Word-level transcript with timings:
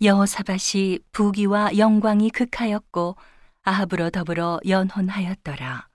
여호사밧이 0.00 1.00
부귀와 1.10 1.76
영광이 1.76 2.30
극하였고 2.30 3.16
아합으로 3.62 4.10
더불어 4.10 4.60
연혼하였더라. 4.64 5.88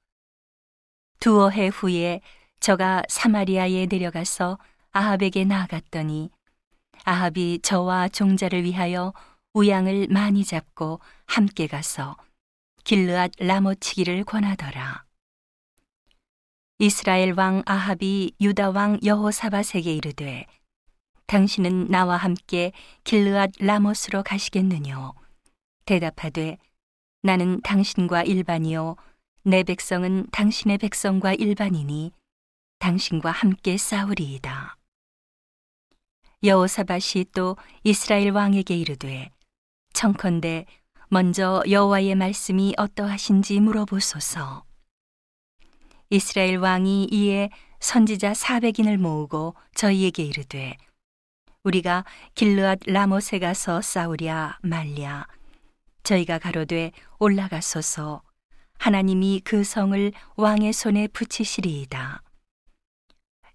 두어 1.22 1.50
해 1.50 1.68
후에 1.68 2.20
저가 2.60 3.04
사마리아에 3.08 3.86
내려가서 3.86 4.60
아합에게 4.92 5.46
나아갔더니 5.46 6.32
아합이 7.06 7.60
저와 7.64 8.10
종자를 8.10 8.66
위하여 8.66 9.14
우양을 9.54 10.08
많이 10.10 10.44
잡고 10.44 11.00
함께 11.26 11.68
가서 11.68 12.18
길르앗 12.84 13.32
라모치기를 13.40 14.26
권하더라. 14.26 15.06
이스라엘 16.80 17.32
왕 17.38 17.64
아합이 17.66 18.34
유다 18.42 18.72
왕 18.72 19.00
여호사밧에게 19.02 19.94
이르되 19.96 20.46
당신은 21.34 21.88
나와 21.88 22.16
함께 22.16 22.72
길르앗 23.04 23.54
라모스로 23.58 24.22
가시겠느뇨 24.22 25.16
대답하되 25.86 26.60
나는 27.24 27.60
당신과 27.62 28.22
일반이요 28.22 28.98
내 29.42 29.64
백성은 29.64 30.28
당신의 30.32 30.78
백성과 30.78 31.34
일반이니 31.34 32.12
당신과 32.78 33.32
함께 33.32 33.78
싸우리이다. 33.78 34.78
여호사밧이 36.44 37.26
또 37.34 37.58
이스라엘 37.84 38.30
왕에게 38.30 38.78
이르되 38.78 39.32
청컨대 39.94 40.68
먼저 41.08 41.64
여호와의 41.68 42.14
말씀이 42.14 42.76
어떠하신지 42.78 43.60
물어보소서. 43.60 44.66
이스라엘 46.12 46.58
왕이 46.58 47.06
이에 47.12 47.50
선지자 47.80 48.34
400인을 48.34 48.98
모으고 48.98 49.56
저희에게 49.74 50.24
이르되 50.24 50.78
우리가 51.64 52.04
길르앗 52.36 52.80
라모세 52.86 53.40
가서 53.40 53.82
싸우랴 53.82 54.60
말랴. 54.62 55.28
저희가 56.04 56.38
가로되 56.38 56.92
올라가소서. 57.20 58.22
하나님이 58.80 59.42
그 59.46 59.64
성을 59.64 60.12
왕의 60.36 60.74
손에 60.74 61.08
붙이시리이다. 61.08 62.22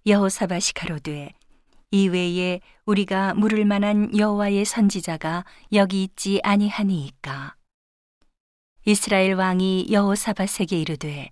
여호사밧이 0.07 0.73
가로되 0.73 1.33
이외에 1.91 2.61
우리가 2.85 3.35
물을 3.35 3.63
만한 3.65 4.17
여호와의 4.17 4.65
선지자가 4.65 5.45
여기 5.73 6.03
있지 6.03 6.39
아니하니이까? 6.43 7.55
이스라엘 8.85 9.35
왕이 9.35 9.89
여호사밧에게 9.91 10.79
이르되 10.79 11.29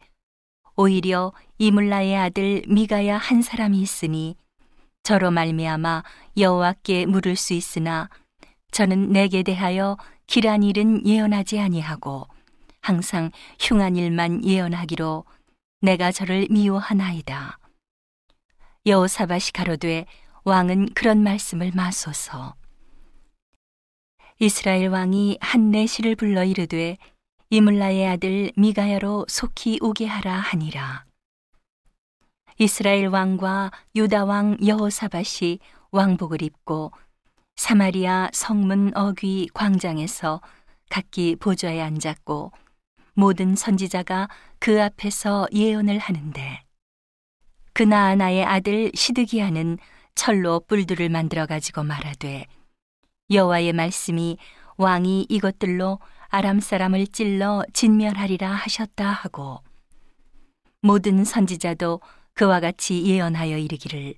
오히려 0.75 1.33
이물라의 1.57 2.15
아들 2.17 2.61
미가야 2.67 3.17
한 3.17 3.41
사람이 3.41 3.81
있으니 3.81 4.35
저로 5.03 5.31
말미암아 5.31 6.03
여호와께 6.37 7.05
물을 7.05 7.35
수 7.35 7.53
있으나 7.53 8.09
저는 8.71 9.11
내게 9.11 9.43
대하여 9.43 9.97
길한 10.27 10.63
일은 10.63 11.05
예언하지 11.05 11.59
아니하고 11.59 12.27
항상 12.81 13.31
흉한 13.59 13.95
일만 13.95 14.43
예언하기로 14.43 15.25
내가 15.81 16.11
저를 16.11 16.47
미워하나이다. 16.49 17.57
여호사밧이 18.85 19.51
가로되 19.53 20.05
왕은 20.43 20.93
그런 20.93 21.23
말씀을 21.23 21.71
마소서. 21.73 22.55
이스라엘 24.39 24.89
왕이 24.89 25.39
한 25.41 25.71
내시를 25.71 26.15
불러 26.15 26.43
이르되 26.43 26.97
이물라의 27.49 28.07
아들 28.07 28.51
미가야로 28.55 29.25
속히 29.27 29.79
오게 29.81 30.05
하라 30.05 30.35
하니라. 30.35 31.06
이스라엘 32.59 33.07
왕과 33.07 33.71
유다 33.95 34.25
왕 34.25 34.57
여호사밧이 34.65 35.59
왕복을 35.91 36.41
입고 36.41 36.91
사마리아 37.55 38.29
성문 38.33 38.97
어귀 38.97 39.49
광장에서 39.53 40.41
각기 40.89 41.35
보좌에 41.35 41.79
앉았고 41.81 42.51
모든 43.13 43.55
선지자가 43.55 44.29
그 44.57 44.81
앞에서 44.81 45.47
예언을 45.53 45.99
하는데 45.99 46.63
그나아나의 47.73 48.43
아들 48.43 48.91
시드기야는 48.95 49.77
철로 50.15 50.59
뿔들을 50.61 51.09
만들어 51.09 51.45
가지고 51.45 51.83
말하되 51.83 52.47
여호와의 53.29 53.73
말씀이 53.73 54.37
왕이 54.77 55.27
이것들로 55.29 55.99
아람 56.29 56.59
사람을 56.59 57.05
찔러 57.07 57.63
진멸하리라 57.73 58.49
하셨다 58.49 59.07
하고 59.11 59.59
모든 60.81 61.23
선지자도 61.23 62.01
그와 62.37 62.59
같이 62.59 63.03
예언하여 63.03 63.57
이르기를 63.57 64.13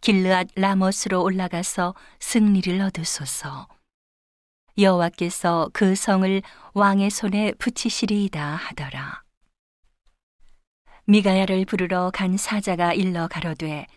길르앗 0.00 0.46
라모스로 0.54 1.24
올라가서 1.24 1.94
승리를 2.20 2.80
얻으소서 2.80 3.66
여호와께서 4.78 5.70
그 5.72 5.96
성을 5.96 6.40
왕의 6.74 7.10
손에 7.10 7.52
붙이시리이다 7.58 8.54
하더라 8.54 9.24
미가야를 11.06 11.64
부르러 11.64 12.12
간 12.14 12.36
사자가 12.36 12.94
일러 12.94 13.26
가로되 13.26 13.88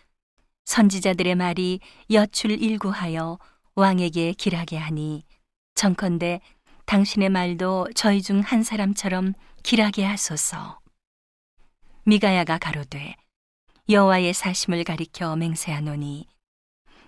선지자들의 0.64 1.36
말이 1.36 1.78
여출 2.10 2.50
일구하여 2.50 3.38
왕에게 3.76 4.32
길하게 4.32 4.76
하니 4.76 5.24
정컨대 5.76 6.40
당신의 6.86 7.28
말도 7.28 7.90
저희 7.94 8.22
중 8.22 8.40
한 8.40 8.64
사람처럼 8.64 9.34
길하게 9.62 10.04
하소서. 10.04 10.80
미가야가 12.04 12.58
가로되 12.58 13.14
여호와의 13.88 14.32
사심을 14.34 14.84
가리켜 14.84 15.36
맹세하노니 15.36 16.26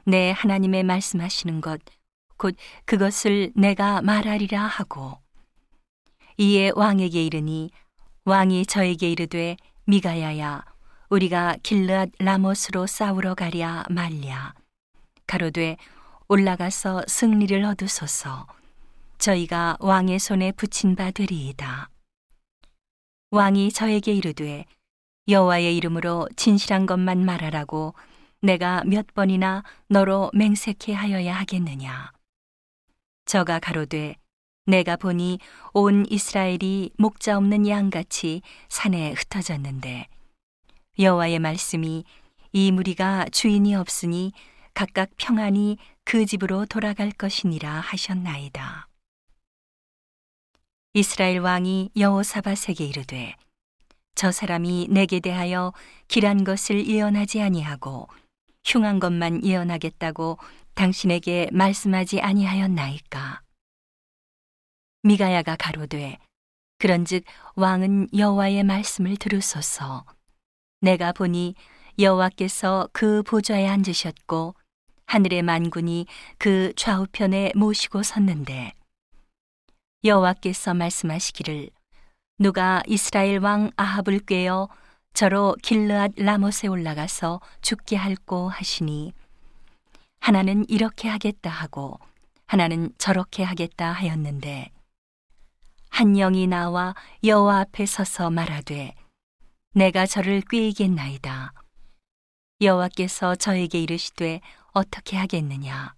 내 0.07 0.31
하나님의 0.33 0.83
말씀하시는 0.85 1.61
것 1.61 1.81
곧 2.37 2.57
그것을 2.85 3.53
내가 3.55 4.03
말하리라 4.03 4.61
하고 4.61 5.19
이에 6.37 6.73
왕에게 6.75 7.25
이르니 7.25 7.71
왕이 8.25 8.67
저에게 8.67 9.11
이르되 9.11 9.57
미가야야 9.87 10.65
우리가 11.11 11.57
길르앗 11.62 12.11
라모스로 12.19 12.87
싸우러 12.87 13.35
가랴 13.35 13.85
말랴. 13.89 14.55
가로되 15.27 15.77
올라가서 16.29 17.05
승리를 17.06 17.62
얻으소서. 17.65 18.47
저희가 19.19 19.77
왕의 19.79 20.19
손에 20.19 20.53
붙인 20.53 20.97
바 20.97 21.11
되리이다. 21.11 21.89
왕이 23.31 23.71
저에게 23.73 24.12
이르되 24.12 24.65
여호와의 25.29 25.77
이름으로 25.77 26.29
진실한 26.37 26.87
것만 26.87 27.25
말하라고 27.25 27.95
내가 28.41 28.83
몇 28.85 29.07
번이나 29.15 29.62
너로 29.89 30.31
맹세케 30.35 30.93
하여야 30.93 31.35
하겠느냐 31.35 32.12
저가 33.25 33.59
가로되 33.59 34.17
내가 34.67 34.97
보니 34.97 35.39
온 35.73 36.07
이스라엘이 36.09 36.93
목자 36.99 37.37
없는 37.37 37.67
양같이 37.69 38.43
산에 38.69 39.12
흩어졌는데 39.12 40.09
여호와의 40.99 41.39
말씀이 41.39 42.05
이 42.53 42.73
무리가 42.73 43.27
주인이 43.31 43.75
없으니 43.75 44.33
각각 44.75 45.11
평안히 45.17 45.77
그 46.05 46.25
집으로 46.27 46.67
돌아갈 46.67 47.11
것이니라 47.11 47.71
하셨나이다. 47.81 48.89
이스라엘 50.95 51.41
왕이 51.41 51.91
여호사밧에게 51.97 52.85
이르되 52.85 53.35
저 54.15 54.31
사람이 54.31 54.89
내게 54.91 55.21
대하여 55.21 55.73
길한 56.09 56.45
것을 56.45 56.87
예언하지 56.87 57.43
아니하고 57.43 58.09
흉한 58.65 59.01
것만 59.01 59.45
예언하겠다고 59.45 60.39
당신에게 60.75 61.49
말씀하지 61.53 62.21
아니하였나이까? 62.21 63.43
미가야가 65.03 65.57
가로되 65.57 66.19
그런즉 66.79 67.25
왕은 67.57 68.09
여호와의 68.17 68.65
말씀을 68.65 69.17
들으소서. 69.17 70.05
내가 70.81 71.13
보니 71.13 71.55
여호와께서 71.99 72.89
그 72.93 73.23
보좌에 73.23 73.67
앉으셨고 73.69 74.55
하늘의 75.07 75.43
만군이 75.43 76.07
그 76.39 76.73
좌우편에 76.77 77.53
모시고 77.55 78.03
섰는데 78.03 78.73
여호와께서 80.05 80.75
말씀하시기를 80.75 81.71
누가 82.39 82.83
이스라엘 82.89 83.39
왕 83.39 83.71
아합을 83.77 84.19
꾀어 84.21 84.69
저로 85.13 85.55
길르앗 85.63 86.15
라못에 86.17 86.67
올라가서 86.69 87.41
죽게 87.63 87.95
할고 87.95 88.49
하시니 88.49 89.13
하나는 90.19 90.69
이렇게 90.69 91.09
하겠다 91.09 91.49
하고 91.49 92.01
하나는 92.47 92.91
저렇게 92.99 93.45
하겠다 93.45 93.93
하였는데 93.93 94.73
한 95.91 96.15
영이 96.15 96.49
나와 96.49 96.97
여호와 97.23 97.61
앞에 97.61 97.87
서서 97.87 98.31
말하되 98.31 98.95
내가 99.75 100.05
저를 100.07 100.41
꾀이겠나이다. 100.41 101.53
여호와께서 102.61 103.37
저에게 103.37 103.81
이르시되 103.81 104.41
어떻게 104.73 105.17
하겠느냐? 105.17 105.95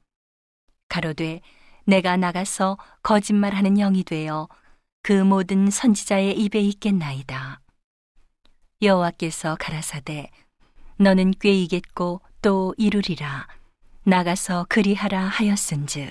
가로되 0.89 1.41
내가 1.85 2.19
나가서 2.19 2.77
거짓말하는 3.03 3.77
영이 3.77 4.05
되어 4.05 4.49
그 5.07 5.13
모든 5.13 5.71
선지자의 5.71 6.37
입에 6.37 6.59
있겠나이다. 6.59 7.61
여호와께서 8.83 9.57
가라사대 9.61 10.33
너는 10.97 11.31
꾀이겠고 11.31 12.23
또 12.43 12.75
이루리라 12.77 13.47
나가서 14.03 14.67
그리하라 14.69 15.21
하였은즉 15.21 16.11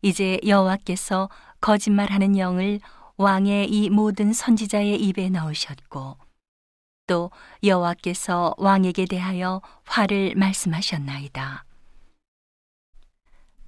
이제 0.00 0.40
여호와께서 0.46 1.28
거짓말하는 1.60 2.38
영을 2.38 2.80
왕의 3.18 3.68
이 3.70 3.90
모든 3.90 4.32
선지자의 4.32 5.02
입에 5.02 5.28
넣으셨고 5.28 6.16
또 7.06 7.30
여호와께서 7.62 8.54
왕에게 8.56 9.04
대하여 9.04 9.60
화를 9.84 10.36
말씀하셨나이다. 10.36 11.66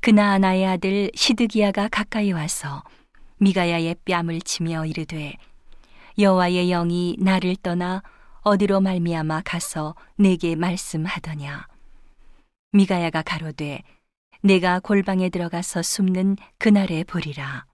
그나아나의 0.01 0.67
아들 0.69 1.11
시드기야가 1.15 1.89
가까이 1.89 2.33
와서 2.33 2.83
미가야의 3.39 3.97
뺨을 4.05 4.41
치며 4.41 4.87
이르되 4.87 5.37
여호와의 6.19 6.69
영이 6.69 7.17
나를 7.19 7.57
떠나 7.57 8.03
어디로 8.43 8.81
말미암아 8.81 9.43
가서 9.45 9.95
내게 10.17 10.55
말씀하더냐? 10.55 11.67
미가야가 12.73 13.23
가로되 13.23 13.83
내가 14.43 14.79
골방에 14.79 15.31
들어가서 15.31 15.83
숨는 15.83 16.37
그날에 16.59 17.03
보리라. 17.05 17.65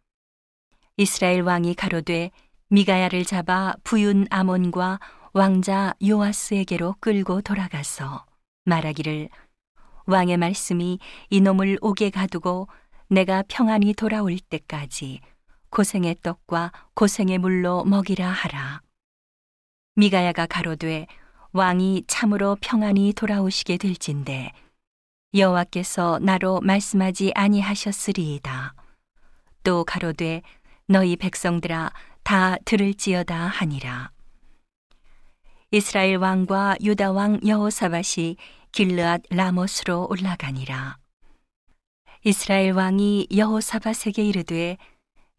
이스라엘 0.97 1.43
왕이 1.43 1.75
가로되 1.75 2.31
미가야를 2.69 3.25
잡아 3.25 3.75
부윤 3.83 4.27
아몬과 4.31 5.01
왕자 5.33 5.95
요아스에게로 6.07 6.97
끌고 7.01 7.43
돌아가서 7.43 8.25
말하기를 8.65 9.29
왕의 10.07 10.37
말씀이 10.37 10.99
이놈을 11.31 11.79
옥에 11.81 12.11
가두고 12.11 12.69
내가 13.09 13.43
평안히 13.49 13.93
돌아올 13.93 14.39
때까지 14.39 15.21
고생의 15.71 16.17
떡과 16.23 16.73
고생의 16.95 17.39
물로 17.39 17.85
먹이라 17.85 18.29
하라. 18.29 18.83
미가야가 19.95 20.47
가로되 20.47 21.07
왕이 21.53 22.05
참으로 22.07 22.57
평안히 22.61 23.13
돌아오시게 23.13 23.77
될진데 23.77 24.53
여호와께서 25.35 26.19
나로 26.23 26.61
말씀하지 26.61 27.33
아니하셨으리이다. 27.35 28.75
또 29.63 29.85
가로되 29.85 30.43
너희 30.87 31.17
백성들아 31.17 31.93
다 32.23 32.57
들을지어다 32.65 33.37
하니라. 33.37 34.11
이스라엘 35.71 36.17
왕과 36.17 36.77
유다 36.83 37.13
왕 37.13 37.39
여호사밧이 37.47 38.37
길르앗 38.73 39.23
라모스로 39.31 40.09
올라가니라. 40.11 40.99
이스라엘 42.25 42.73
왕이 42.73 43.29
여호사밧에게 43.35 44.25
이르되 44.25 44.77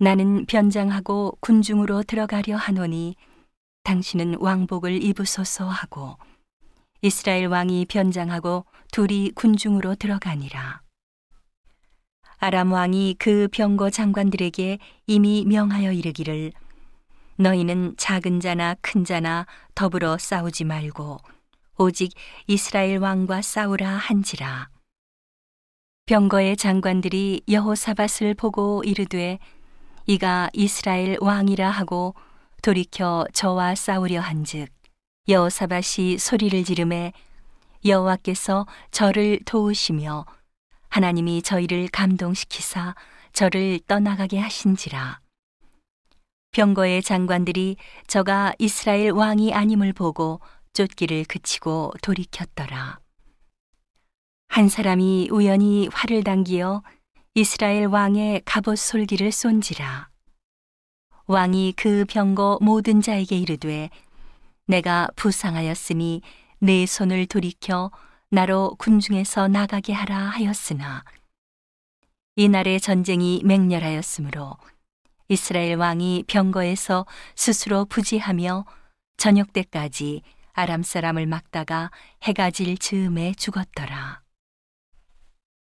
나는 0.02 0.48
변장하고 0.48 1.38
군중으로 1.42 2.02
들어가려 2.02 2.58
하노니 2.58 3.16
당신은 3.84 4.38
왕복을 4.40 5.04
입으소서 5.04 5.68
하고 5.68 6.18
이스라엘 7.04 7.46
왕이 7.46 7.86
변장하고 7.86 8.66
둘이 8.92 9.30
군중으로 9.36 9.94
들어가니라. 9.94 10.82
아람 12.40 12.72
왕이 12.72 13.18
그 13.20 13.48
병거 13.52 13.92
장관들에게 13.92 14.80
이미 15.06 15.46
명하여 15.46 15.92
이르기를 15.92 16.52
너희는 17.36 17.94
작은 17.98 18.40
자나 18.40 18.76
큰 18.82 19.06
자나 19.06 19.46
더불어 19.76 20.18
싸우지 20.18 20.64
말고 20.64 21.20
오직 21.78 22.12
이스라엘 22.48 22.98
왕과 22.98 23.44
싸우라 23.44 23.88
한지라. 23.88 24.68
병거의 26.08 26.58
장관들이 26.58 27.44
여호사밧을 27.48 28.34
보고 28.34 28.84
이르되 28.84 29.38
이가 30.06 30.50
이스라엘 30.54 31.18
왕이라 31.20 31.70
하고 31.70 32.16
돌이켜 32.62 33.26
저와 33.34 33.76
싸우려 33.76 34.20
한즉 34.22 34.70
여호사밧이 35.28 36.18
소리를 36.18 36.64
지르매 36.64 37.14
여호와께서 37.86 38.66
저를 38.92 39.40
도우시며 39.46 40.26
하나님이 40.90 41.42
저희를 41.42 41.88
감동시키사 41.88 42.96
저를 43.34 43.80
떠나가게 43.88 44.38
하신지라. 44.40 45.22
병거의 46.52 47.02
장관들이 47.02 47.78
저가 48.08 48.54
이스라엘 48.60 49.12
왕이 49.12 49.54
아님을 49.54 49.94
보고 49.94 50.42
쫓기를 50.74 51.24
그치고 51.24 51.94
돌이켰더라. 52.02 53.00
한 54.50 54.68
사람이 54.68 55.30
우연히 55.32 55.88
활을 55.94 56.26
당기어 56.26 56.84
이스라엘 57.34 57.86
왕의 57.86 58.42
갑옷 58.44 58.78
솔기를 58.78 59.32
쏜지라. 59.32 60.10
왕이 61.28 61.76
그 61.78 62.04
병거 62.04 62.60
모든 62.62 63.00
자에게 63.00 63.38
이르되 63.38 63.90
내가 64.66 65.08
부상하였으니 65.16 66.24
내 66.60 66.86
손을 66.86 67.26
돌이켜 67.28 67.90
나로 68.32 68.76
군중에서 68.78 69.48
나가게 69.48 69.94
하라 69.94 70.18
하였으나 70.18 71.06
이날의 72.36 72.82
전쟁이 72.82 73.42
맹렬하였으므로 73.46 74.58
이스라엘 75.30 75.76
왕이 75.78 76.26
병거에서 76.28 77.06
스스로 77.38 77.86
부지하며 77.86 78.66
저녁 79.16 79.54
때까지 79.54 80.22
아람 80.52 80.84
사람을 80.84 81.28
막다가 81.28 81.92
해가 82.24 82.52
질 82.52 82.78
즈음에 82.78 83.34
죽었더라. 83.38 84.21